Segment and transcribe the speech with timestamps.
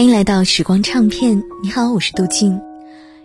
[0.00, 1.42] 欢迎来到时光唱片。
[1.62, 2.58] 你好，我是杜静。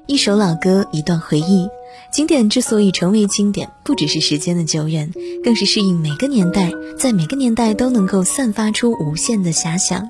[0.07, 1.69] 一首老歌，一段回忆。
[2.11, 5.09] 经典之所以成为经典，不只是时间的久远，
[5.41, 10.09] 更是适应每个年代，在每个年代都能够散发出无限的遐想。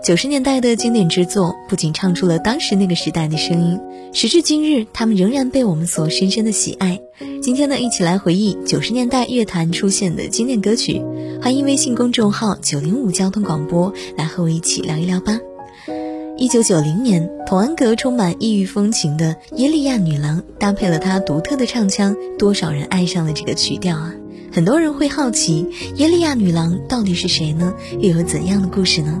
[0.00, 3.80] 九十年代的经典之作，不仅唱出了当时那个时代的声音，
[4.12, 7.00] 时至今日，他们仍然被我们所深深的喜爱。
[7.42, 11.02] 今天呢，一起来回忆九十年代乐坛出现的经典歌曲。
[11.42, 15.36] 欢迎微信公众号九零五交通广播来和我一起聊一聊吧。
[16.38, 24.12] 一九九零年，童安格充满异域风情的《耶利亚女郎》搭配了他独特的唱腔，多少人爱上了这个曲调啊！
[24.52, 27.72] 很多人会好奇，《耶利亚女郎》到底是谁呢？
[28.00, 29.18] 又有怎样的故事呢？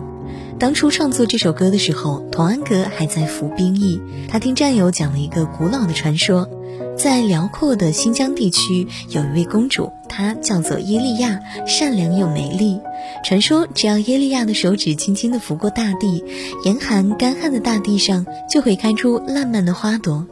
[0.58, 6.48] 当初创作这首歌的时候，童安格还在服兵役，他听战友讲了一个古老的传说。
[6.96, 12.80] 在辽阔的新疆地区，有一位公主，她叫做耶利亚，善良又美丽。
[13.22, 16.24] 传说，只要耶利亚的手指轻轻地拂过大地，
[16.64, 20.26] 严寒干旱的大地上就会开出烂漫的花朵。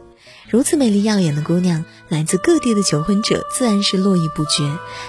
[0.49, 4.63] 如此美丽耀眼的姑娘，来自各地的求婚者自然是络绎不绝。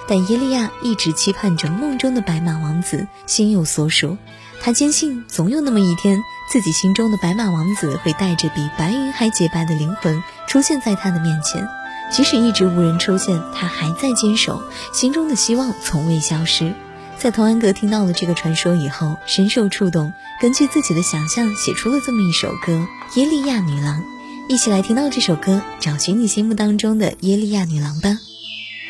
[0.07, 4.19] 但耶利亚一直期盼着梦中的白马王子，心有所属。
[4.61, 6.23] 他坚信，总有那么一天。
[6.49, 11.67] 自己心中的白马王子会带着比白云还洁白的灵魂出现在他的面前，
[12.13, 16.73] 即使一直无人出现，他还在坚守，心中的希望从未消失。
[17.19, 22.87] 在童安格听到了这个传说以后，深受触动，根据自己的想象写出了这么一首歌
[23.19, 24.01] 《耶利亚女郎》。
[24.49, 28.19] 一起来听到这首歌，找寻你心目当中的耶利亚女郎吧。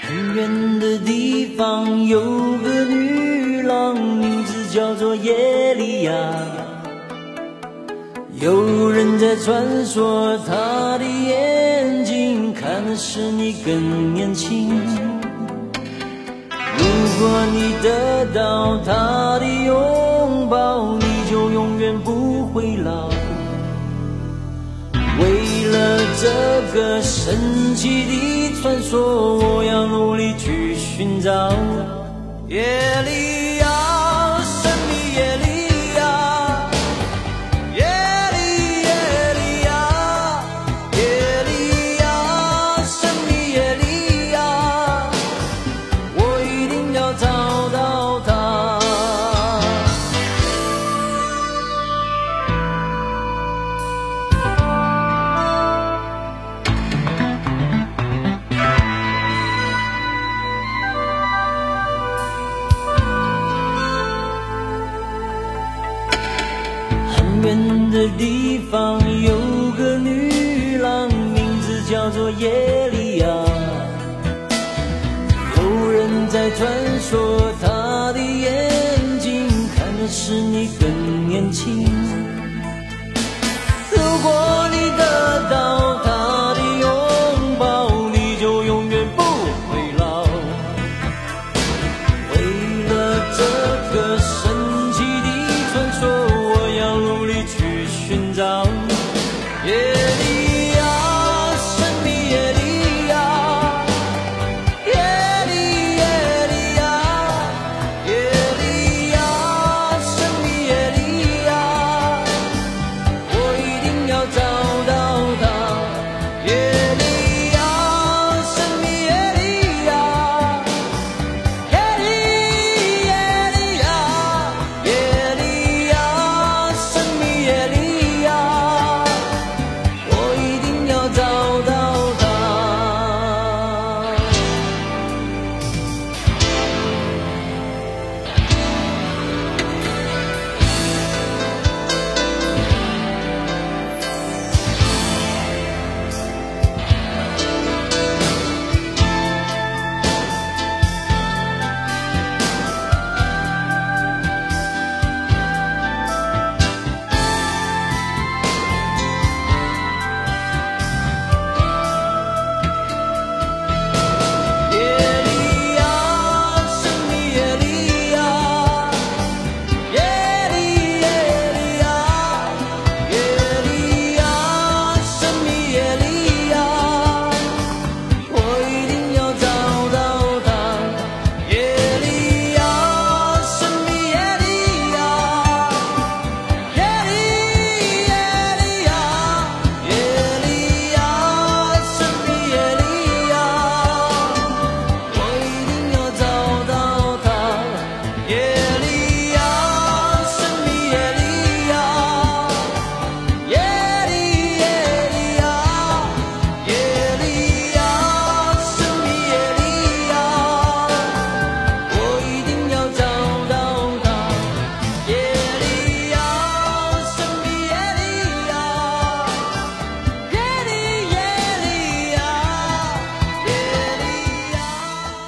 [0.02, 2.20] 很远的地方有
[2.58, 6.12] 个女郎，名字叫做耶利亚。
[8.38, 14.68] 有人在传说，他的眼睛看的是你更年轻。
[16.76, 16.84] 如
[17.18, 23.08] 果你得到他的拥抱，你就永远不会老。
[24.92, 31.50] 为了这个神奇的传说，我要努力去寻找。
[32.46, 32.60] 夜
[33.06, 33.45] 里。
[67.46, 73.26] 远的地方有个女郎，名字叫做耶利亚。
[75.56, 76.68] 有人在传
[77.00, 79.46] 说，她的眼睛
[79.76, 81.95] 看的是你更年轻。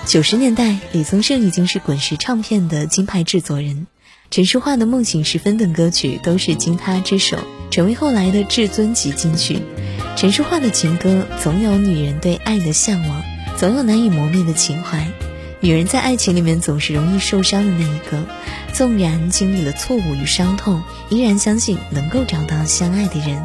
[0.08, 3.87] 九十年代，李宗盛已经是滚石唱片的金牌制作人，
[4.31, 7.37] 陈淑桦的《梦醒时分》等歌曲都是经他之手，
[7.70, 9.60] 成为后来的至尊级金曲。
[10.16, 13.22] 陈淑桦的情歌总有女人对爱的向往，
[13.58, 15.06] 总有难以磨灭的情怀。
[15.60, 18.25] 女人在爱情里面总是容易受伤的那一个，
[18.72, 23.44] 纵然经历了错误与伤痛，依然相信能够找到相爱的人。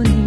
[0.00, 0.21] 你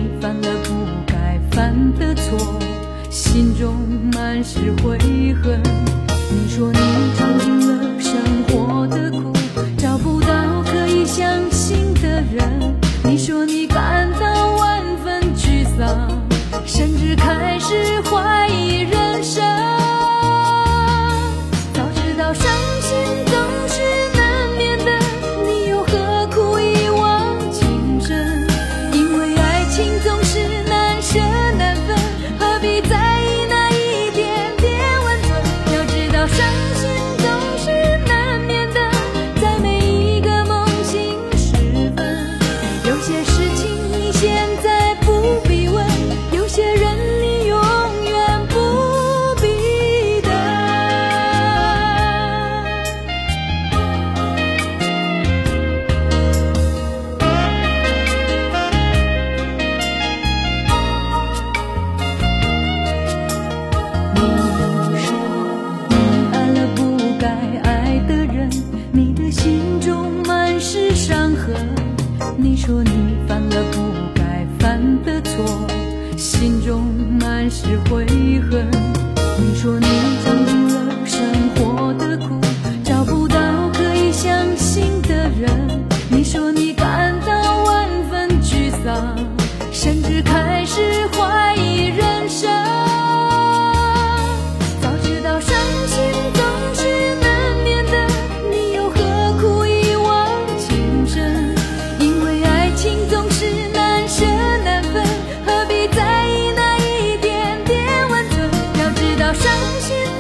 [109.36, 110.15] 伤心